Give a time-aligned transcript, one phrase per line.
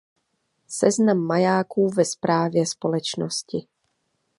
[0.67, 3.67] Seznam majáků ve správě společnosti.